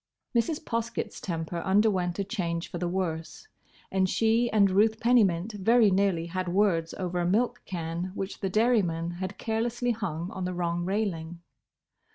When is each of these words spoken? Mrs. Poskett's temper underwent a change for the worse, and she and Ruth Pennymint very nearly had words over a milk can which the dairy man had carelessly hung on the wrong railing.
Mrs. 0.35 0.63
Poskett's 0.65 1.21
temper 1.21 1.57
underwent 1.57 2.17
a 2.17 2.23
change 2.23 2.71
for 2.71 2.79
the 2.79 2.87
worse, 2.87 3.47
and 3.91 4.09
she 4.09 4.49
and 4.51 4.71
Ruth 4.71 4.99
Pennymint 4.99 5.51
very 5.53 5.91
nearly 5.91 6.25
had 6.25 6.47
words 6.49 6.95
over 6.95 7.19
a 7.19 7.25
milk 7.27 7.61
can 7.65 8.05
which 8.15 8.39
the 8.39 8.49
dairy 8.49 8.81
man 8.81 9.11
had 9.11 9.37
carelessly 9.37 9.91
hung 9.91 10.31
on 10.31 10.43
the 10.43 10.55
wrong 10.55 10.85
railing. 10.85 11.41